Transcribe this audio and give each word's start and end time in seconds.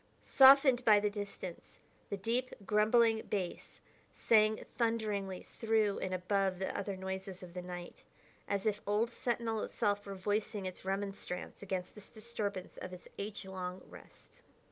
Softened 0.23 0.83
by 0.83 0.99
the 0.99 1.11
distance, 1.11 1.79
the 2.09 2.17
deep, 2.17 2.55
grumbling 2.65 3.21
bass 3.27 3.81
sang 4.15 4.65
thunderingly 4.75 5.43
through 5.43 5.99
and 5.99 6.11
above 6.11 6.57
the 6.57 6.75
other 6.75 6.97
noises 6.97 7.43
of 7.43 7.53
the 7.53 7.61
night, 7.61 8.03
as 8.47 8.65
if 8.65 8.81
old 8.87 9.11
Sentinel 9.11 9.61
itself 9.61 10.03
were 10.07 10.15
voicing 10.15 10.65
its 10.65 10.83
remonstrance 10.85 11.61
against 11.61 11.93
this 11.93 12.09
disturbance 12.09 12.77
of 12.77 12.93
its 12.93 13.07
age 13.19 13.45
long 13.45 13.79
rest. 13.87 14.41